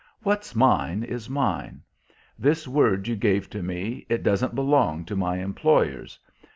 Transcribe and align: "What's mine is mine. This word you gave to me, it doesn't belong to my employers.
"What's 0.23 0.55
mine 0.55 1.03
is 1.03 1.29
mine. 1.29 1.83
This 2.39 2.67
word 2.67 3.07
you 3.07 3.15
gave 3.15 3.51
to 3.51 3.61
me, 3.61 4.07
it 4.09 4.23
doesn't 4.23 4.55
belong 4.55 5.05
to 5.05 5.15
my 5.15 5.37
employers. 5.37 6.17